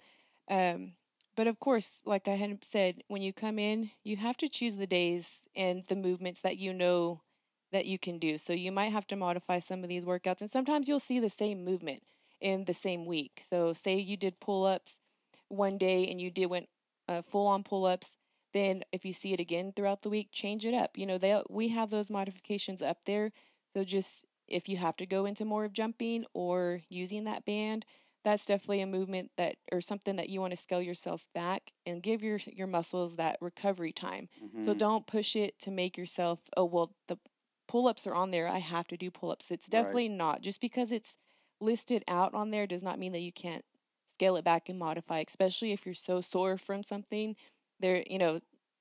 [0.50, 0.94] Um,
[1.36, 4.76] but of course, like I had said, when you come in, you have to choose
[4.76, 7.22] the days and the movements that you know
[7.72, 8.38] that you can do.
[8.38, 11.30] So you might have to modify some of these workouts, and sometimes you'll see the
[11.30, 12.04] same movement
[12.40, 13.42] in the same week.
[13.50, 14.94] So say you did pull ups
[15.48, 16.68] one day and you did went
[17.08, 18.12] uh, full on pull ups.
[18.54, 20.98] Then if you see it again throughout the week, change it up.
[20.98, 23.32] You know, they we have those modifications up there.
[23.76, 27.86] So just if you have to go into more of jumping or using that band,
[28.24, 32.04] that's definitely a movement that or something that you want to scale yourself back and
[32.04, 34.30] give your your muscles that recovery time.
[34.62, 34.76] So Mhm.
[34.76, 37.18] don't push it to make yourself, oh, well, the
[37.68, 38.48] pull ups are on there.
[38.48, 39.48] I have to do pull ups.
[39.52, 40.02] It's Right.
[40.02, 40.42] definitely not.
[40.42, 41.16] Just because it's
[41.60, 43.66] listed out on there does not mean that you can't
[44.14, 47.36] scale it back and modify, especially if you're so sore from something.
[47.84, 48.40] There, you know,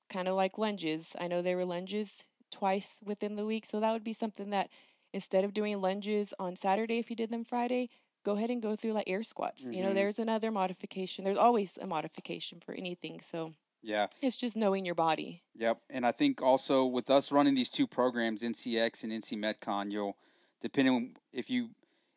[0.09, 1.13] kind of like lunges.
[1.19, 3.65] I know there were lunges twice within the week.
[3.65, 4.69] So that would be something that
[5.11, 7.89] instead of doing lunges on Saturday, if you did them Friday,
[8.23, 9.65] go ahead and go through like air squats.
[9.65, 9.95] You know, Mhm.
[9.95, 11.25] there's another modification.
[11.25, 13.19] There's always a modification for anything.
[13.19, 15.41] So yeah, it's just knowing your body.
[15.53, 15.81] yep.
[15.89, 20.15] And I think also with us running these two programs, NCX and NC Metcon, you'll
[20.61, 21.71] depending on if you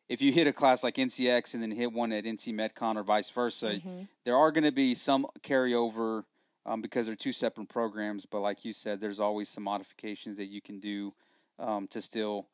[0.07, 3.03] if you hit a class like NCX and then hit one at NC Metcon or
[3.03, 4.07] vice versa, Mhm.
[4.23, 6.23] there are going to be some carryover
[6.67, 8.25] um, because they're two separate programs.
[8.25, 11.13] But like you said, there's always some modifications that you can do
[11.57, 12.47] um, to still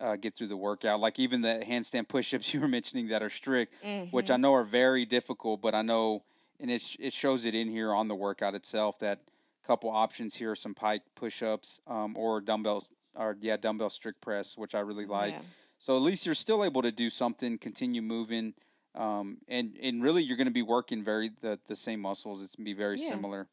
[0.00, 1.00] uh, get through the workout.
[1.00, 3.74] Like even the handstand push-ups you were mentioning that are strict,
[4.10, 4.34] which Mhm.
[4.34, 5.60] I know are very difficult.
[5.62, 6.24] But I know,
[6.58, 9.20] and it it shows it in here on the workout itself that
[9.66, 14.58] couple options here are some pike push-ups um, or dumbbells or yeah dumbbell strict press,
[14.58, 15.32] which I really like.
[15.32, 15.42] Yeah.
[15.78, 18.54] So at least you're still able to do something, continue moving,
[18.96, 22.42] um, and and really you're going to be working very the the same muscles.
[22.42, 23.08] It's going to be very Yeah.
[23.10, 23.48] similar.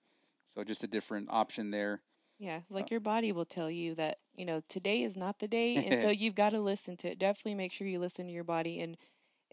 [0.58, 2.02] So just a different option there.
[2.40, 5.84] Yeah, like your body will tell you that, you know, today is not the day.
[5.86, 7.20] And so you've got to listen to it.
[7.20, 8.98] Definitely make sure you listen to your body and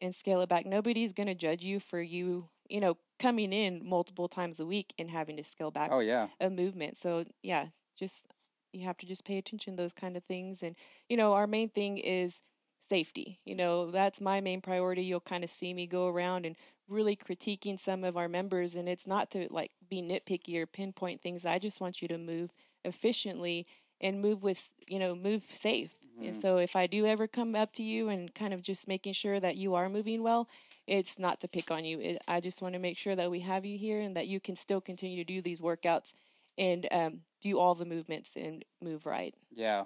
[0.01, 0.65] and scale it back.
[0.65, 4.95] Nobody's going to judge you for you, you know, coming in multiple times a week
[4.99, 6.97] and having to scale back Oh yeah, a movement.
[6.97, 8.27] So, yeah, just
[8.73, 10.75] you have to just pay attention to those kind of things and
[11.11, 12.43] you know, our main thing is
[12.89, 13.41] safety.
[13.45, 15.05] You know, that's my main priority.
[15.05, 16.57] You'll kind of see me go around and
[16.89, 21.23] really critiquing some of our members and it's not to like be nitpicky or pinpoint
[21.23, 21.47] things.
[21.47, 22.51] I just want you to move
[22.85, 23.67] efficiently
[24.01, 25.93] and move with, you know, move safe.
[26.17, 26.29] Mm-hmm.
[26.29, 29.15] And so if I do ever come up to you and kind of just making
[29.15, 30.49] sure that you are moving well,
[30.87, 32.01] it's not to pick on you.
[32.01, 34.41] It, I just want to make sure that we have you here and that you
[34.41, 36.13] can still continue to do these workouts
[36.59, 39.35] and um, do all the movements and move right.
[39.55, 39.85] Yeah.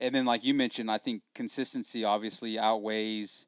[0.00, 3.46] And then, like you mentioned, I think consistency obviously outweighs,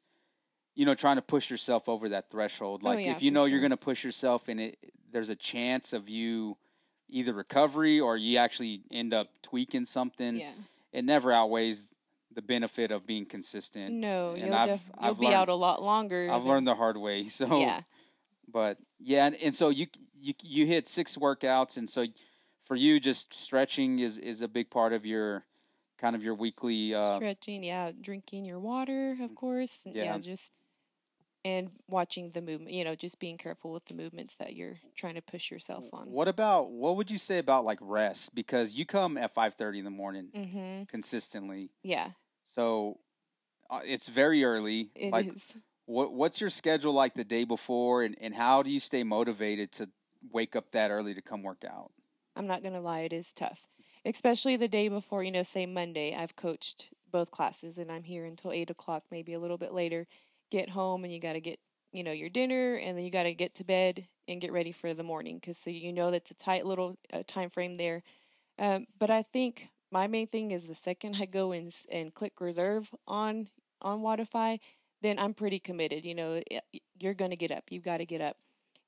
[0.75, 2.81] you know, trying to push yourself over that threshold.
[2.83, 3.49] Oh, like oh, yeah, if you know sure.
[3.49, 4.77] you're going to push yourself and it,
[5.11, 6.57] there's a chance of you
[7.09, 10.51] either recovery or you actually end up tweaking something, yeah.
[10.91, 11.85] it never outweighs
[12.33, 13.93] the benefit of being consistent.
[13.93, 16.29] No, and you'll, I've, def- you'll I've be learned, out a lot longer.
[16.29, 16.51] I've than...
[16.51, 17.27] learned the hard way.
[17.29, 17.81] So yeah,
[18.51, 19.87] but yeah, and, and so you
[20.19, 22.05] you you hit six workouts, and so
[22.61, 25.45] for you, just stretching is is a big part of your
[25.97, 27.63] kind of your weekly uh, stretching.
[27.63, 29.81] Yeah, drinking your water, of course.
[29.85, 30.03] Yeah.
[30.03, 30.51] yeah, just
[31.45, 32.71] and watching the movement.
[32.71, 36.11] You know, just being careful with the movements that you're trying to push yourself on.
[36.11, 38.35] What about what would you say about like rest?
[38.35, 40.83] Because you come at five thirty in the morning mm-hmm.
[40.85, 41.69] consistently.
[41.83, 42.09] Yeah.
[42.55, 42.99] So
[43.69, 44.89] uh, it's very early.
[44.95, 45.53] It like, is.
[45.85, 49.71] What what's your schedule like the day before, and and how do you stay motivated
[49.73, 49.89] to
[50.31, 51.91] wake up that early to come work out?
[52.35, 53.59] I'm not going to lie, it is tough.
[54.03, 58.25] Especially the day before, you know, say Monday, I've coached both classes and I'm here
[58.25, 60.05] until 8 o'clock, maybe a little bit later.
[60.55, 61.59] Get home and you got to get,
[61.91, 64.71] you know, your dinner and then you got to get to bed and get ready
[64.71, 68.03] for the morning because so you know that's a tight little uh, time frame there.
[68.57, 72.39] Um, but I think my main thing is the second I go and, and click
[72.39, 73.49] reserve on
[73.81, 74.59] on Wodify,
[75.01, 76.05] then I'm pretty committed.
[76.05, 76.41] You know,
[76.97, 77.65] you're going to get up.
[77.69, 78.37] You've got to get up.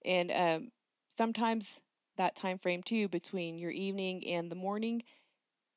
[0.05, 0.71] And um,
[1.17, 1.81] sometimes
[2.15, 5.03] that time frame too between your evening and the morning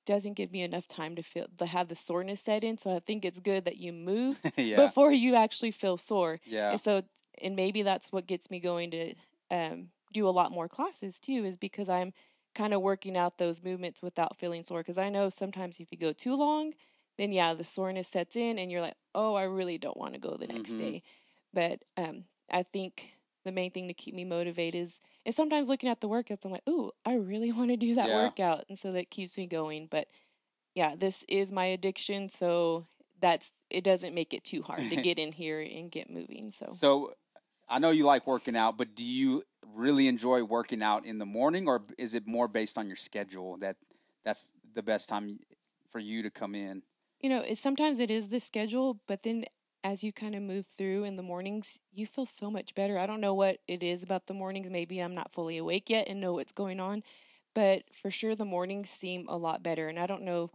[0.07, 2.79] doesn't give me enough time to feel to have the soreness set in.
[2.79, 4.87] So I think it's good that you move yeah.
[4.87, 6.41] before you actually feel sore.
[6.45, 6.71] Yeah.
[6.71, 7.03] And so
[7.41, 9.15] and maybe that's what gets me going to
[9.51, 12.13] um, do a lot more classes too, is because I'm
[12.55, 14.81] kind of working out those movements without feeling sore.
[14.81, 16.73] Because I know sometimes if you go too long,
[17.19, 20.21] then yeah, the soreness sets in, and you're like, oh, I really don't want to
[20.21, 20.79] go the next mm-hmm.
[20.79, 21.03] day.
[21.53, 25.89] But um, I think the main thing to keep me motivated is and sometimes looking
[25.89, 28.25] at the workouts i'm like ooh i really want to do that yeah.
[28.25, 30.09] workout and so that keeps me going but
[30.75, 32.87] yeah this is my addiction so
[33.21, 36.69] that's it doesn't make it too hard to get in here and get moving so
[36.77, 37.13] so
[37.69, 39.43] i know you like working out but do you
[39.75, 43.57] really enjoy working out in the morning or is it more based on your schedule
[43.59, 43.77] that
[44.25, 45.39] that's the best time
[45.87, 46.83] for you to come in
[47.21, 49.45] you know sometimes it is the schedule but then
[49.83, 52.99] as you kind of move through in the mornings, you feel so much better.
[52.99, 54.71] I don't know what it is about the mornings.
[54.71, 57.03] Maybe I'm not fully awake yet and know what's going on,
[57.55, 59.89] but for sure the mornings seem a lot better.
[59.89, 60.51] And I don't know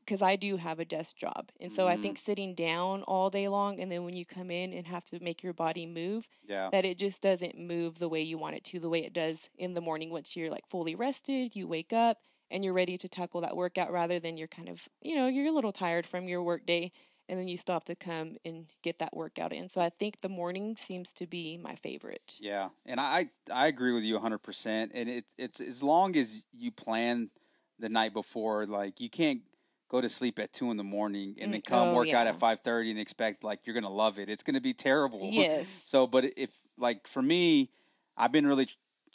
[0.00, 1.50] because I do have a desk job.
[1.60, 1.90] And so mm.
[1.90, 2.24] I think mm-hmm.
[2.24, 5.44] sitting down all day long and then when you come in and have to make
[5.44, 6.68] your body move, yeah.
[6.72, 9.50] that it just doesn't move the way you want it to, the way it does
[9.56, 12.18] in the morning once you're like fully rested, you wake up
[12.50, 15.46] and you're ready to tackle that workout rather than you're kind of, you know, you're
[15.46, 16.90] a little tired from your work day
[17.30, 19.68] and then you still have to come and get that workout in.
[19.68, 22.36] So I think the morning seems to be my favorite.
[22.40, 24.90] Yeah, and I I agree with you 100%.
[24.92, 27.30] And it, it's as long as you plan
[27.78, 29.42] the night before, like you can't
[29.88, 32.20] go to sleep at two in the morning and then mm, come oh, work yeah.
[32.20, 35.66] out at 5.30 and expect like you're gonna love it it's gonna be terrible yes
[35.84, 37.70] so but if like for me
[38.16, 38.68] i've been really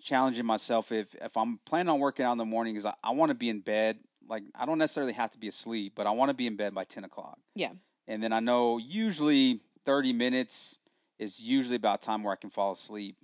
[0.04, 3.12] challenging myself if if i'm planning on working out in the morning is i, I
[3.12, 6.12] want to be in bed like i don't necessarily have to be asleep but i
[6.12, 7.72] want to be in bed by 10 o'clock yeah
[8.08, 10.78] and then I know usually 30 minutes
[11.18, 13.16] is usually about time where I can fall asleep.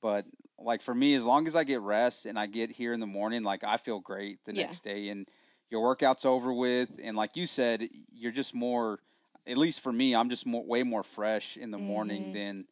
[0.00, 0.26] But
[0.58, 3.06] like for me, as long as I get rest and I get here in the
[3.06, 4.62] morning, like I feel great the yeah.
[4.62, 5.28] next day and
[5.70, 7.00] your workout's over with.
[7.02, 9.00] And like you said, you're just more,
[9.46, 11.86] at least for me, I'm just more, way more fresh in the mm-hmm.
[11.86, 12.66] morning than,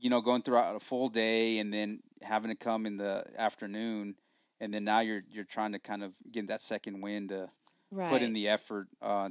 [0.00, 4.16] you know, going throughout a full day and then having to come in the afternoon.
[4.60, 7.48] And then now you're, you're trying to kind of get that second wind to,
[7.90, 8.10] right.
[8.10, 9.28] put in the effort, uh,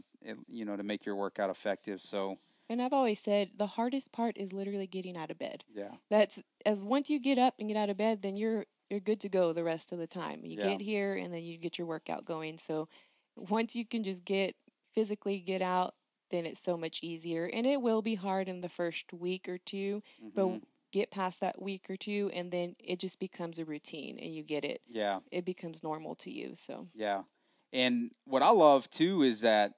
[0.48, 2.02] you know, to make your workout effective.
[2.02, 2.38] So.
[2.70, 5.64] And I've always said the hardest part is literally getting out of bed.
[5.74, 5.92] Yeah.
[6.10, 9.22] That's as once you get up and get out of bed, then you're you're good
[9.22, 10.42] to go the rest of the time.
[10.44, 10.70] You yeah.
[10.70, 12.58] get here and then you get your workout going.
[12.58, 12.90] So
[13.36, 14.56] once you can just get
[14.94, 15.96] physically get out,
[16.30, 17.46] then it's so much easier.
[17.46, 20.30] And it will be hard in the first week or 2 mm-hmm.
[20.36, 24.34] but get past that week or two and then it just becomes a routine and
[24.34, 24.82] you get it.
[24.88, 25.20] Yeah.
[25.32, 26.54] It becomes normal to you.
[26.56, 27.24] So Yeah.
[27.74, 29.74] And what I love too is that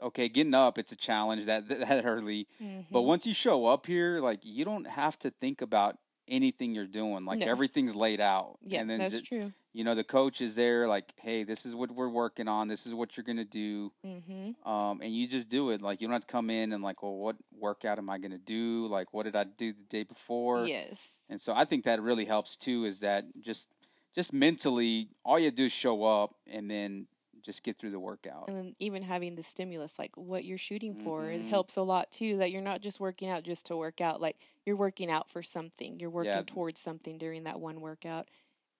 [0.00, 2.80] okay, getting up it's a challenge that that early, mm-hmm.
[2.90, 5.98] but once you show up here, like you don't have to think about
[6.28, 7.24] anything you're doing.
[7.24, 7.46] Like no.
[7.46, 8.58] everything's laid out.
[8.64, 9.52] Yeah, and then that's true.
[9.72, 12.86] you know the coach is there like hey this is what we're working on this
[12.86, 14.68] is what you're gonna do Mm-hmm.
[14.70, 17.02] um, and you just do it like you don't have to come in and like
[17.02, 20.66] well what workout am i gonna do like what did i do the day before
[20.66, 20.98] Yes.
[21.30, 23.68] and so i think that really helps too is that just
[24.14, 27.06] just mentally all you do is show up and then
[27.42, 30.94] just get through the workout And then even having the stimulus, like what you're shooting
[30.94, 31.48] for, it Mhm.
[31.48, 32.36] helps a lot too.
[32.38, 34.20] That you're not just working out just to work out.
[34.20, 35.98] Like you're working out for something.
[35.98, 36.42] You're working Yeah.
[36.44, 38.28] towards something during that one workout.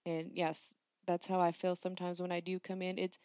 [0.07, 0.73] And yes,
[1.07, 2.99] that's how I feel sometimes when I do come in.
[2.99, 3.19] It's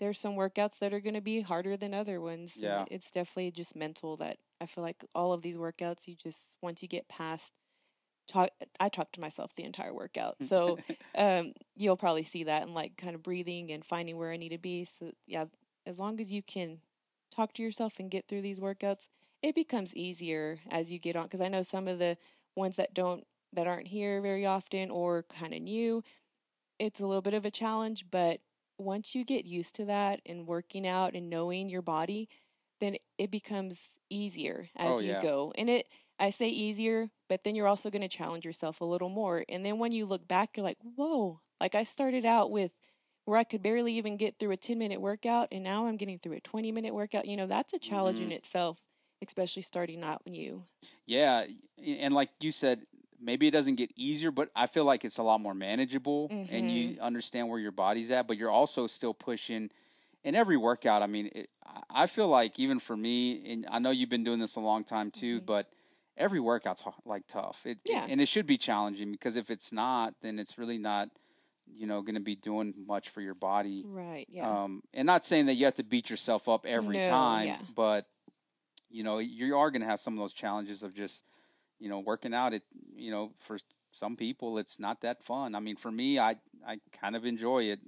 [0.00, 2.62] there's some workouts that are going to be harder than other ones.
[2.62, 2.84] and Yeah.
[2.90, 6.82] it's definitely just mental that I feel like all of these workouts, you just once
[6.82, 7.52] you get past.
[8.28, 8.50] Talk.
[8.78, 10.80] I talk to myself the entire workout, so
[11.16, 14.50] um, you'll probably see that and like kind of breathing and finding where I need
[14.50, 14.84] to be.
[14.84, 15.46] So yeah,
[15.86, 16.80] as long as you can
[17.34, 19.08] talk to yourself and get through these workouts,
[19.42, 21.24] it becomes easier as you get on.
[21.24, 22.18] Because I know some of the
[22.54, 26.02] ones that don't that aren't here very often or kind of new,
[26.78, 28.06] it's a little bit of a challenge.
[28.10, 28.40] But
[28.78, 32.28] once you get used to that and working out and knowing your body,
[32.80, 35.22] then it becomes easier as Oh, you yeah.
[35.22, 35.52] go.
[35.56, 35.88] And it,
[36.18, 39.44] I say easier, but then you're also going to challenge yourself a little more.
[39.48, 42.72] And then when you look back, you're like, whoa, like I started out with
[43.24, 46.18] where I could barely even get through a 10 minute workout, and now I'm getting
[46.18, 47.26] through a 20 minute workout.
[47.26, 48.32] You know, that's a challenge in Mhm.
[48.32, 48.78] itself,
[49.22, 50.64] especially starting out new.
[51.06, 51.44] yeah
[51.82, 52.82] and like you said
[53.20, 56.70] maybe it doesn't get easier but i feel like it's a lot more manageable and
[56.70, 59.70] you understand where your body's at but you're also still pushing
[60.24, 61.50] in every workout i mean it,
[61.90, 64.84] I- feel like even for me and i know you've been doing this a long
[64.84, 65.46] time too Mhm.
[65.46, 65.70] but
[66.18, 68.06] every workout's like tough it, Yeah.
[68.08, 71.08] and it should be challenging because if it's not then it's really not
[71.66, 74.26] you know going to be doing much for your body Right.
[74.30, 74.64] Yeah.
[74.64, 77.58] um, and not saying that you have to beat yourself up every No, time, yeah.
[77.74, 78.06] but
[78.90, 81.24] you know you are going to have some of those challenges of just
[81.78, 82.52] you know working out.
[82.54, 82.62] It
[82.96, 83.58] you know for
[83.92, 85.54] some people it's not that fun.
[85.54, 87.80] I mean, for me, I I kind of enjoy it.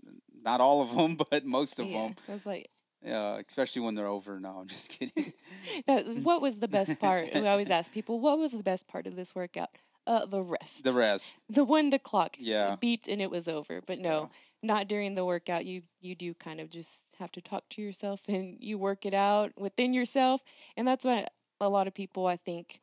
[0.43, 2.03] Not all of them, but most of yeah.
[2.09, 2.71] them, was like,
[3.07, 4.39] uh, especially when they're over.
[4.41, 5.33] No, I'm just kidding.
[5.87, 7.31] that, what was the best part?
[7.35, 9.71] we always ask people, what was the best part of this workout?
[10.07, 10.83] Uh, the rest.
[10.83, 12.77] the rest, the when the clock Yeah.
[12.83, 13.81] beeped and it was over.
[13.87, 14.31] But no,
[14.63, 15.67] not during the workout.
[15.67, 19.15] You you do kind of just have to talk to yourself and you work it
[19.15, 20.41] out within yourself.
[20.77, 21.27] And that's why
[21.61, 22.81] a lot of people I think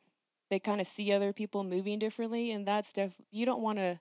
[0.48, 3.98] they kind of see other people moving differently and that's def you don't want to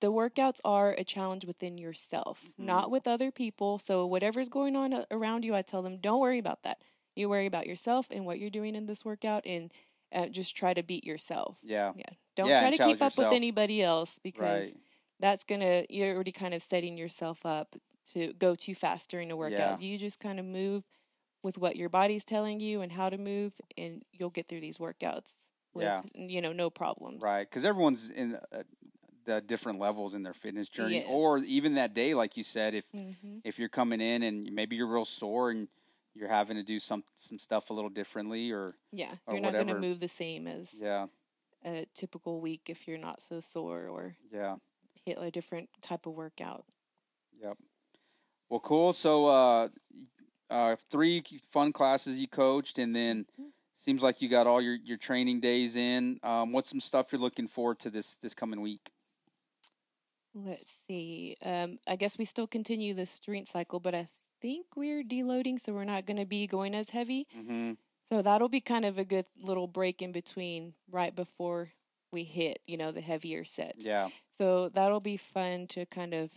[0.00, 2.64] the workouts are a challenge within yourself, Mhm.
[2.64, 3.78] not with other people.
[3.78, 6.82] So whatever's going on around you, I tell them don't worry about that.
[7.16, 9.72] You worry about yourself and what you're doing in this workout and
[10.12, 11.58] uh, just try to beat yourself.
[11.62, 12.04] yeah, Yeah.
[12.36, 13.16] Don't Yeah, try to keep up yourself.
[13.30, 14.76] with anybody else because right,
[15.18, 17.74] that's gonna you're already kind of setting yourself up
[18.12, 19.82] to go too fast during a workout.
[19.82, 20.84] You just kind of move
[21.42, 24.78] with what your body's telling you and how to move, and you'll get through these
[24.78, 25.34] workouts
[25.74, 26.02] with Yeah.
[26.14, 27.20] you know no problems.
[27.20, 27.48] right.
[27.48, 28.62] Because everyone's in uh,
[29.28, 31.06] the different levels in their fitness journey, Yes.
[31.06, 34.74] or even that day, like you said, if hmm if you're coming in and maybe
[34.74, 35.68] you're real sore and
[36.14, 39.52] you're having to do some some stuff a little differently or Yeah, Or you're not
[39.52, 41.06] going to move the same as yeah.
[41.64, 44.56] a typical week if you're not so sore or yeah.
[45.04, 46.64] hit a different type of workout.
[47.40, 47.56] yep.
[48.48, 48.92] Well cool.
[48.94, 49.68] So uh
[50.50, 53.50] uh three fun classes you coached and then Mhm.
[53.74, 56.18] seems like you got all your your training days in.
[56.22, 58.90] Um what's some stuff you're looking forward to this this coming week
[60.34, 61.36] Let's see.
[61.42, 64.08] Um, I guess we still continue the strength cycle, but I
[64.40, 67.26] think we're deloading, so we're not going to be going as heavy.
[67.36, 67.72] mm-hmm
[68.08, 71.72] So that'll be kind of a good little break in between right before
[72.12, 73.84] we hit, you know, the heavier sets.
[73.84, 76.30] yeah So that'll be fun to kind of.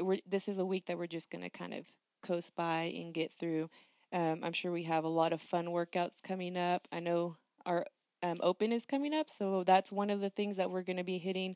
[0.00, 1.84] We're, this is a week that we're just going to kind of
[2.22, 3.68] coast by and get through.
[4.12, 6.88] Um, I'm sure we have a lot of fun workouts coming up.
[6.90, 7.36] I know
[7.66, 7.84] our
[8.22, 11.04] um, open is coming up, so that's one of the things that we're going to
[11.04, 11.54] be hitting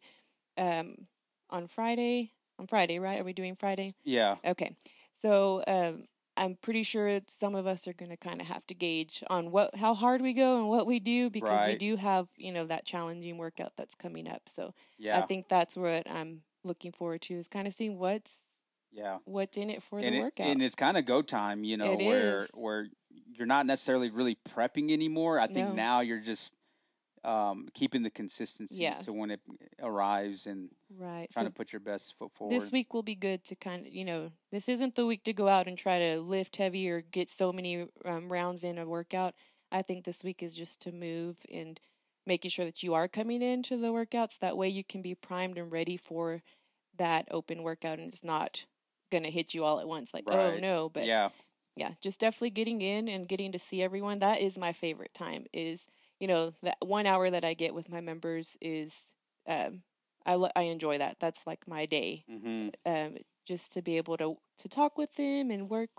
[0.59, 1.07] um,
[1.50, 2.33] on Friday.
[2.59, 3.20] On Friday, right?
[3.20, 3.94] Are we doing Friday?
[4.04, 4.76] yeah Okay.
[5.22, 6.04] So um,
[6.37, 9.50] I'm pretty sure some of us are going to kind of have to gauge on
[9.50, 12.66] what how hard we go and what we do because we do have you know
[12.66, 14.42] that challenging workout that's coming up.
[14.54, 18.37] So yeah I think that's what I'm looking forward to is kind of seeing what's
[18.92, 20.46] yeah what's in it for and the it, workout.
[20.46, 22.50] and it's kind of go time you know It where is.
[22.54, 22.87] where
[23.37, 25.75] you're not necessarily really prepping anymore i think No.
[25.75, 26.54] now you're just
[27.25, 29.04] um keeping the consistency Yes.
[29.04, 29.40] to when it
[29.81, 31.31] arrives and right.
[31.33, 33.87] trying So to put your best foot forward this week will be good to kind
[33.87, 36.88] of you know this isn't the week to go out and try to lift heavy
[36.88, 39.35] or get so many um, rounds in a workout
[39.72, 41.81] i think this week is just to move and
[42.27, 45.58] making sure that you are coming into the workouts that way you can be primed
[45.58, 46.42] and ready for
[46.96, 48.64] that open workout and it's not
[49.10, 51.29] gonna hit you all at once like oh no but yeah
[51.77, 54.20] yeah, just definitely getting in and getting to see everyone.
[54.20, 55.46] That is my favorite time.
[55.52, 55.87] Is
[56.21, 59.12] you know that one hour that I get with my members is
[59.46, 59.83] um,
[60.27, 61.17] I lo- I enjoy that.
[61.21, 62.25] That's like my day.
[62.31, 62.69] Mm-hmm.
[62.87, 65.90] Um, just to be able to to talk with them and work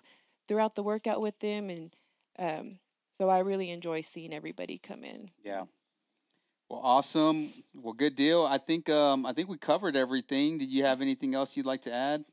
[0.47, 1.95] throughout the workout with them, and
[2.39, 2.79] um,
[3.17, 5.29] so I really enjoy seeing everybody come in.
[5.43, 5.63] Yeah.
[6.69, 7.49] Well, awesome.
[7.75, 8.43] Well, good deal.
[8.43, 10.57] I think um, I think we covered everything.
[10.57, 12.25] Did you have anything else you'd like to add?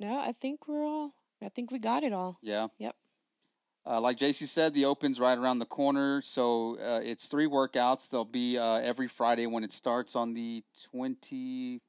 [0.00, 1.14] No, I think we're all.
[1.42, 2.38] I think we got it all.
[2.42, 2.68] Yeah.
[2.78, 2.96] Yep.
[3.86, 8.08] Uh, like Jaci said, the Open's right around the corner, so uh, it's three workouts.
[8.10, 11.80] They'll be uh, every Friday when it starts on the twenty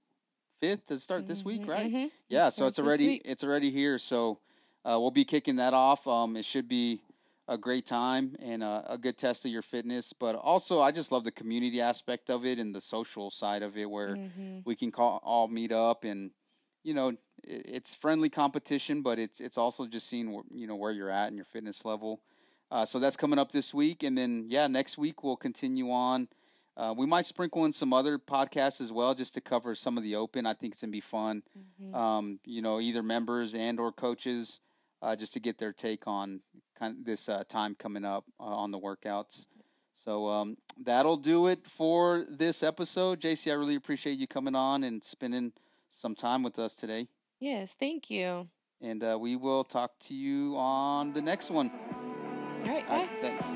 [0.60, 0.90] fifth.
[0.90, 1.92] It start this week, Mhm, right?
[1.92, 2.12] mhm.
[2.30, 3.98] Yeah, It so it's already it's already here.
[4.00, 4.40] So
[4.86, 6.08] uh, we'll be kicking that off.
[6.08, 7.02] Um, it should be
[7.48, 10.14] a great time and uh, a good test of your fitness.
[10.14, 13.78] But also, I just love the community aspect of it and the social side of
[13.78, 14.62] it, where Mhm.
[14.64, 16.32] we can call all meet up and
[16.84, 17.14] you know
[17.44, 21.36] it's friendly competition, but it's it's also just seeing you know where you're at and
[21.36, 22.22] your fitness level.
[22.70, 26.28] Uh, so that's coming up this week, and then yeah, next week we'll continue on.
[26.78, 30.04] Uh, we might sprinkle in some other podcasts as well, just to cover some of
[30.04, 30.46] the open.
[30.46, 31.44] I think it's gonna be fun.
[31.82, 31.94] Mhm.
[31.94, 34.62] Um, you know, either members and or coaches,
[35.02, 36.42] uh, just to get their take on
[36.76, 39.48] kind of this uh, time coming up uh, on the workouts.
[39.94, 43.20] So um, that'll do it for this episode.
[43.20, 45.52] Jaci, I really appreciate you coming on and spending
[45.92, 47.08] some time with us today.
[47.40, 48.48] Yes, thank you.
[48.82, 51.70] And uh, we will talk to you on the next one.
[52.66, 53.56] All right, All right, thanks.